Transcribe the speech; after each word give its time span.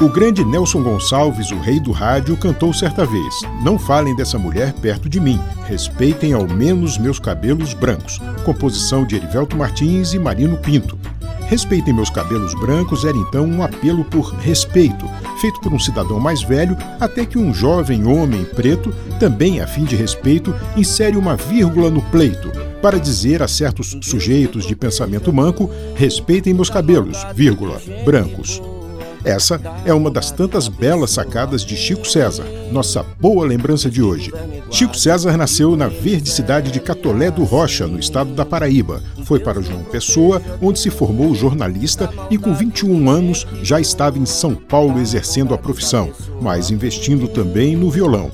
O 0.00 0.08
grande 0.08 0.44
Nelson 0.44 0.80
Gonçalves, 0.80 1.50
o 1.50 1.58
rei 1.58 1.80
do 1.80 1.90
rádio, 1.90 2.36
cantou 2.36 2.72
certa 2.72 3.04
vez: 3.04 3.40
Não 3.64 3.76
falem 3.76 4.14
dessa 4.14 4.38
mulher 4.38 4.72
perto 4.74 5.08
de 5.08 5.18
mim, 5.18 5.40
respeitem 5.66 6.32
ao 6.32 6.46
menos 6.46 6.96
meus 6.96 7.18
cabelos 7.18 7.74
brancos. 7.74 8.20
Composição 8.44 9.04
de 9.04 9.16
Erivelto 9.16 9.56
Martins 9.56 10.14
e 10.14 10.18
Marino 10.18 10.56
Pinto. 10.56 10.96
Respeitem 11.48 11.92
meus 11.92 12.10
cabelos 12.10 12.54
brancos 12.60 13.04
era 13.04 13.16
então 13.16 13.44
um 13.44 13.60
apelo 13.60 14.04
por 14.04 14.32
respeito, 14.34 15.04
feito 15.40 15.60
por 15.60 15.72
um 15.72 15.80
cidadão 15.80 16.20
mais 16.20 16.42
velho, 16.42 16.76
até 17.00 17.26
que 17.26 17.36
um 17.38 17.52
jovem 17.52 18.06
homem 18.06 18.44
preto, 18.44 18.94
também 19.18 19.60
a 19.60 19.66
fim 19.66 19.82
de 19.82 19.96
respeito, 19.96 20.54
insere 20.76 21.16
uma 21.16 21.34
vírgula 21.34 21.90
no 21.90 22.02
pleito, 22.02 22.52
para 22.80 23.00
dizer 23.00 23.42
a 23.42 23.48
certos 23.48 23.96
sujeitos 24.02 24.64
de 24.64 24.76
pensamento 24.76 25.32
manco: 25.32 25.68
respeitem 25.96 26.54
meus 26.54 26.70
cabelos, 26.70 27.18
vírgula, 27.34 27.80
brancos. 28.04 28.62
Essa 29.24 29.60
é 29.84 29.92
uma 29.92 30.10
das 30.10 30.30
tantas 30.30 30.68
belas 30.68 31.10
sacadas 31.10 31.64
de 31.64 31.76
Chico 31.76 32.06
César, 32.06 32.44
nossa 32.70 33.04
boa 33.20 33.46
lembrança 33.46 33.90
de 33.90 34.02
hoje. 34.02 34.32
Chico 34.70 34.96
César 34.96 35.36
nasceu 35.36 35.76
na 35.76 35.88
verde 35.88 36.30
cidade 36.30 36.70
de 36.70 36.80
Catolé 36.80 37.30
do 37.30 37.44
Rocha, 37.44 37.86
no 37.86 37.98
estado 37.98 38.32
da 38.34 38.44
Paraíba. 38.44 39.02
Foi 39.24 39.40
para 39.40 39.62
João 39.62 39.82
Pessoa, 39.82 40.40
onde 40.62 40.78
se 40.78 40.90
formou 40.90 41.34
jornalista 41.34 42.10
e 42.30 42.38
com 42.38 42.54
21 42.54 43.10
anos 43.10 43.46
já 43.62 43.80
estava 43.80 44.18
em 44.18 44.26
São 44.26 44.54
Paulo 44.54 45.00
exercendo 45.00 45.54
a 45.54 45.58
profissão, 45.58 46.10
mas 46.40 46.70
investindo 46.70 47.28
também 47.28 47.76
no 47.76 47.90
violão. 47.90 48.30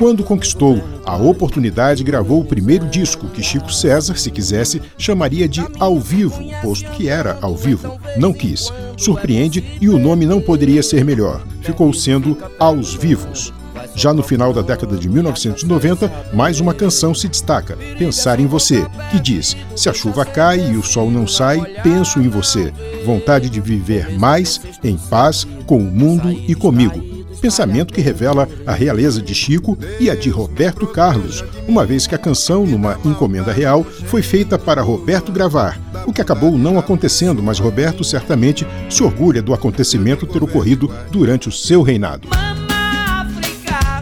Quando 0.00 0.24
conquistou 0.24 0.82
a 1.04 1.14
oportunidade, 1.14 2.02
gravou 2.02 2.40
o 2.40 2.44
primeiro 2.44 2.86
disco, 2.86 3.26
que 3.26 3.42
Chico 3.42 3.70
César, 3.70 4.16
se 4.16 4.30
quisesse, 4.30 4.80
chamaria 4.96 5.46
de 5.46 5.62
Ao 5.78 6.00
Vivo, 6.00 6.42
posto 6.62 6.90
que 6.92 7.06
era 7.06 7.36
ao 7.42 7.54
vivo. 7.54 8.00
Não 8.16 8.32
quis. 8.32 8.72
Surpreende 8.96 9.62
e 9.78 9.90
o 9.90 9.98
nome 9.98 10.24
não 10.24 10.40
poderia 10.40 10.82
ser 10.82 11.04
melhor. 11.04 11.46
Ficou 11.60 11.92
sendo 11.92 12.34
Aos 12.58 12.94
Vivos. 12.94 13.52
Já 13.94 14.14
no 14.14 14.22
final 14.22 14.54
da 14.54 14.62
década 14.62 14.96
de 14.96 15.06
1990, 15.06 16.10
mais 16.32 16.60
uma 16.60 16.72
canção 16.72 17.14
se 17.14 17.28
destaca, 17.28 17.76
Pensar 17.98 18.40
em 18.40 18.46
Você, 18.46 18.86
que 19.10 19.20
diz: 19.20 19.54
Se 19.76 19.90
a 19.90 19.92
chuva 19.92 20.24
cai 20.24 20.72
e 20.72 20.78
o 20.78 20.82
sol 20.82 21.10
não 21.10 21.26
sai, 21.26 21.60
penso 21.82 22.20
em 22.20 22.28
você. 22.30 22.72
Vontade 23.04 23.50
de 23.50 23.60
viver 23.60 24.18
mais, 24.18 24.62
em 24.82 24.96
paz, 24.96 25.46
com 25.66 25.76
o 25.76 25.92
mundo 25.92 26.30
e 26.30 26.54
comigo 26.54 27.19
pensamento 27.40 27.92
que 27.92 28.00
revela 28.00 28.48
a 28.66 28.72
realeza 28.72 29.20
de 29.22 29.34
Chico 29.34 29.78
e 29.98 30.10
a 30.10 30.14
de 30.14 30.28
Roberto 30.30 30.86
Carlos, 30.86 31.44
uma 31.66 31.86
vez 31.86 32.06
que 32.06 32.14
a 32.14 32.18
canção, 32.18 32.66
numa 32.66 32.98
encomenda 33.04 33.52
real, 33.52 33.84
foi 33.84 34.22
feita 34.22 34.58
para 34.58 34.82
Roberto 34.82 35.32
gravar, 35.32 35.80
o 36.06 36.12
que 36.12 36.20
acabou 36.20 36.56
não 36.56 36.78
acontecendo, 36.78 37.42
mas 37.42 37.58
Roberto 37.58 38.04
certamente 38.04 38.66
se 38.88 39.02
orgulha 39.02 39.42
do 39.42 39.54
acontecimento 39.54 40.26
ter 40.26 40.42
ocorrido 40.42 40.90
durante 41.10 41.48
o 41.48 41.52
seu 41.52 41.82
reinado. 41.82 42.28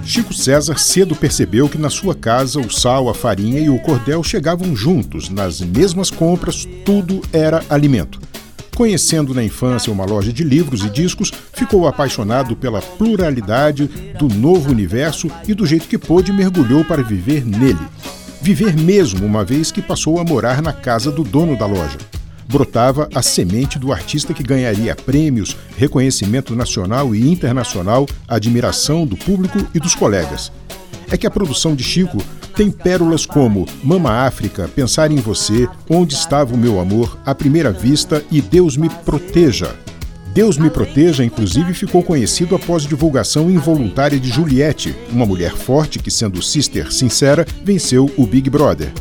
Chico 0.05 0.33
César 0.33 0.79
cedo 0.79 1.15
percebeu 1.15 1.69
que 1.69 1.77
na 1.77 1.91
sua 1.91 2.15
casa 2.15 2.59
o 2.59 2.71
sal, 2.71 3.11
a 3.11 3.15
farinha 3.15 3.61
e 3.61 3.69
o 3.69 3.79
cordel 3.79 4.25
chegavam 4.25 4.75
juntos, 4.75 5.29
nas 5.29 5.61
mesmas 5.61 6.11
compras, 6.11 6.67
tudo 6.83 7.21
era 7.31 7.63
alimento. 7.69 8.19
Conhecendo 8.79 9.35
na 9.35 9.43
infância 9.43 9.93
uma 9.93 10.05
loja 10.05 10.33
de 10.33 10.45
livros 10.45 10.85
e 10.85 10.89
discos, 10.89 11.33
ficou 11.53 11.89
apaixonado 11.89 12.55
pela 12.55 12.81
pluralidade 12.81 13.91
do 14.17 14.29
novo 14.29 14.71
universo 14.71 15.29
e 15.49 15.53
do 15.53 15.67
jeito 15.67 15.89
que 15.89 15.99
pôde 15.99 16.33
mergulhou 16.33 16.85
para 16.85 17.03
viver 17.03 17.45
nele. 17.45 17.85
Viver 18.41 18.77
mesmo, 18.77 19.27
uma 19.27 19.45
vez 19.45 19.73
que 19.73 19.83
passou 19.83 20.21
a 20.21 20.25
morar 20.25 20.63
na 20.63 20.73
casa 20.73 21.11
do 21.11 21.25
dono 21.25 21.59
da 21.59 21.67
loja. 21.67 21.99
Brotava 22.47 23.09
a 23.13 23.21
semente 23.21 23.81
do 23.81 23.93
artista 23.93 24.33
que 24.33 24.45
ganharia 24.45 24.95
prêmios, 24.95 25.57
reconhecimento 25.77 26.55
nacional 26.55 27.17
e 27.17 27.29
internacional, 27.29 28.07
admiração 28.29 29.05
do 29.05 29.17
público 29.17 29.59
e 29.75 29.81
dos 29.81 29.97
colegas. 29.97 30.53
É 31.11 31.17
que 31.17 31.27
a 31.27 31.31
produção 31.33 31.75
de 31.75 31.83
Chico 31.83 32.19
tem 32.59 32.73
pérolas 32.73 33.25
como 33.25 33.69
Mama 33.85 34.11
África, 34.27 34.67
Pensar 34.67 35.13
em 35.13 35.19
Você, 35.19 35.69
Onde 35.89 36.15
Estava 36.15 36.53
o 36.53 36.59
Meu 36.59 36.81
Amor, 36.81 37.17
A 37.25 37.33
Primeira 37.33 37.71
Vista 37.71 38.21
e 38.33 38.43
Deus 38.43 38.77
Me 38.77 38.91
Proteja. 38.91 39.77
Deus 40.35 40.59
Me 40.59 40.69
Proteja, 40.69 41.25
inclusive, 41.25 41.73
ficou 41.73 42.03
conhecido 42.03 42.57
após 42.57 42.83
divulgação 42.83 43.49
involuntária 43.49 44.19
de 44.19 44.29
Juliette, 44.29 44.93
uma 45.09 45.25
mulher 45.25 45.53
forte 45.53 46.01
que, 46.01 46.11
sendo 46.11 46.43
sister 46.43 46.93
sincera, 46.93 47.47
venceu 47.63 48.11
o 48.17 48.27
Big 48.27 48.51
Brother. 48.51 48.93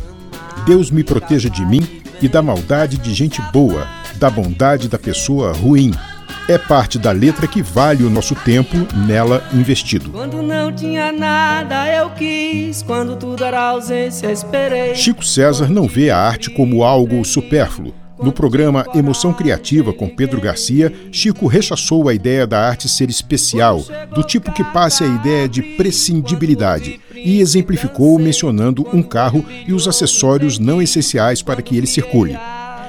Deus 0.64 0.88
me 0.88 1.02
proteja 1.02 1.50
de 1.50 1.66
mim 1.66 1.84
e 2.22 2.28
da 2.28 2.40
maldade 2.40 2.96
de 2.96 3.12
gente 3.12 3.42
boa, 3.52 3.88
da 4.20 4.30
bondade 4.30 4.88
da 4.88 5.00
pessoa 5.00 5.50
ruim, 5.52 5.90
é 6.48 6.56
parte 6.56 6.98
da 6.98 7.12
letra 7.12 7.46
que 7.46 7.60
vale 7.60 8.02
o 8.02 8.10
nosso 8.10 8.34
tempo 8.34 8.74
nela 9.06 9.46
investido. 9.52 10.10
Quando 10.10 10.42
não 10.42 10.72
tinha 10.72 11.12
nada, 11.12 11.94
eu 11.94 12.08
quis. 12.10 12.82
Quando 12.82 13.16
tudo 13.16 13.44
era 13.44 13.60
ausência, 13.60 14.32
esperei. 14.32 14.94
Chico 14.94 15.22
César 15.22 15.68
não 15.68 15.86
vê 15.86 16.08
a 16.08 16.16
arte 16.16 16.50
como 16.50 16.82
algo 16.82 17.22
supérfluo. 17.22 17.94
No 18.20 18.32
programa 18.32 18.84
Emoção 18.94 19.32
Criativa 19.32 19.92
com 19.92 20.08
Pedro 20.08 20.40
Garcia, 20.40 20.92
Chico 21.12 21.46
rechaçou 21.46 22.08
a 22.08 22.14
ideia 22.14 22.46
da 22.46 22.58
arte 22.58 22.88
ser 22.88 23.08
especial, 23.08 23.84
do 24.12 24.24
tipo 24.24 24.50
que 24.50 24.64
passe 24.64 25.04
a 25.04 25.06
ideia 25.06 25.48
de 25.48 25.62
prescindibilidade, 25.62 26.98
e 27.14 27.40
exemplificou 27.40 28.18
mencionando 28.18 28.88
um 28.92 29.02
carro 29.02 29.44
e 29.66 29.72
os 29.72 29.86
acessórios 29.86 30.58
não 30.58 30.82
essenciais 30.82 31.42
para 31.42 31.62
que 31.62 31.76
ele 31.76 31.86
circule. 31.86 32.36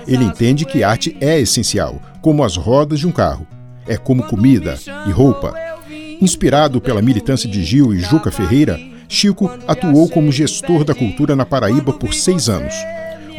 Ele 0.09 0.23
entende 0.23 0.65
que 0.65 0.83
arte 0.83 1.15
é 1.21 1.39
essencial, 1.39 2.01
como 2.19 2.43
as 2.43 2.55
rodas 2.55 2.99
de 2.99 3.05
um 3.05 3.11
carro. 3.11 3.45
É 3.87 3.95
como 3.95 4.23
comida 4.23 4.75
e 5.07 5.11
roupa. 5.11 5.53
Inspirado 6.19 6.81
pela 6.81 6.99
militância 6.99 7.47
de 7.47 7.63
Gil 7.63 7.93
e 7.93 7.99
Juca 7.99 8.31
Ferreira, 8.31 8.79
Chico 9.07 9.51
atuou 9.67 10.09
como 10.09 10.31
gestor 10.31 10.83
da 10.83 10.95
cultura 10.95 11.35
na 11.35 11.45
Paraíba 11.45 11.93
por 11.93 12.11
seis 12.11 12.49
anos. 12.49 12.73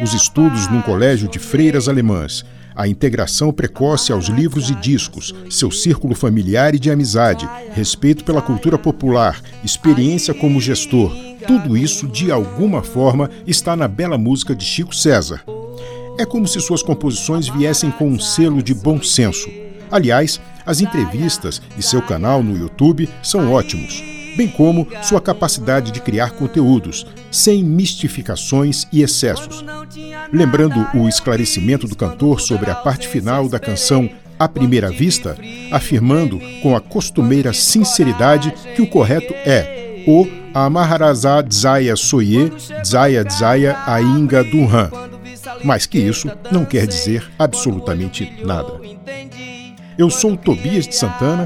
Os 0.01 0.13
estudos 0.13 0.69
num 0.69 0.81
colégio 0.81 1.27
de 1.27 1.39
freiras 1.39 1.89
alemãs, 1.89 2.45
a 2.73 2.87
integração 2.87 3.51
precoce 3.51 4.13
aos 4.13 4.27
livros 4.27 4.69
e 4.69 4.75
discos, 4.75 5.35
seu 5.49 5.69
círculo 5.69 6.15
familiar 6.15 6.73
e 6.73 6.79
de 6.79 6.89
amizade, 6.89 7.47
respeito 7.73 8.23
pela 8.23 8.41
cultura 8.41 8.77
popular, 8.77 9.41
experiência 9.61 10.33
como 10.33 10.61
gestor, 10.61 11.13
tudo 11.45 11.75
isso, 11.75 12.07
de 12.07 12.31
alguma 12.31 12.81
forma, 12.81 13.29
está 13.45 13.75
na 13.75 13.89
bela 13.89 14.17
música 14.17 14.55
de 14.55 14.63
Chico 14.63 14.95
César, 14.95 15.43
é 16.17 16.25
como 16.25 16.47
se 16.47 16.59
suas 16.59 16.83
composições 16.83 17.47
viessem 17.47 17.91
com 17.91 18.07
um 18.07 18.19
selo 18.19 18.61
de 18.61 18.73
bom 18.73 19.01
senso. 19.01 19.49
Aliás, 19.89 20.39
as 20.65 20.81
entrevistas 20.81 21.61
e 21.77 21.81
seu 21.81 22.01
canal 22.01 22.43
no 22.43 22.57
YouTube 22.57 23.09
são 23.21 23.51
ótimos, 23.51 24.01
bem 24.37 24.47
como 24.47 24.87
sua 25.03 25.19
capacidade 25.19 25.91
de 25.91 25.99
criar 25.99 26.31
conteúdos, 26.31 27.05
sem 27.31 27.63
mistificações 27.63 28.87
e 28.91 29.01
excessos. 29.01 29.63
Lembrando 30.31 30.87
o 30.93 31.09
esclarecimento 31.09 31.87
do 31.87 31.95
cantor 31.95 32.39
sobre 32.39 32.69
a 32.69 32.75
parte 32.75 33.07
final 33.07 33.49
da 33.49 33.59
canção 33.59 34.09
À 34.39 34.47
Primeira 34.47 34.89
Vista, 34.89 35.37
afirmando 35.71 36.39
com 36.61 36.75
a 36.75 36.81
costumeira 36.81 37.51
sinceridade 37.53 38.53
que 38.75 38.81
o 38.81 38.87
correto 38.87 39.33
é 39.33 40.03
o 40.07 40.27
Amaharaza 40.53 41.41
Dzaya 41.41 41.95
Soye 41.95 42.51
Dzaya 42.81 43.23
Dzaya 43.23 43.77
Ainga 43.85 44.43
Dunhan 44.43 45.00
mas 45.63 45.85
que 45.85 45.99
isso 45.99 46.29
não 46.51 46.65
quer 46.65 46.87
dizer 46.87 47.29
absolutamente 47.37 48.31
nada. 48.43 48.79
Eu 49.97 50.09
sou 50.09 50.35
Tobias 50.35 50.87
de 50.87 50.95
Santana 50.95 51.39